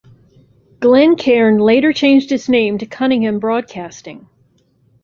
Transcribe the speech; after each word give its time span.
Glencairn 0.79 1.59
later 1.59 1.93
changed 1.93 2.31
its 2.31 2.49
name 2.49 2.79
to 2.79 2.87
Cunningham 2.87 3.37
Broadcasting. 3.37 4.27